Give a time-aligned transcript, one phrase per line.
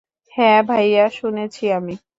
[0.33, 1.95] হ্যাঁ ভাইয়া, শুনেছি আমি।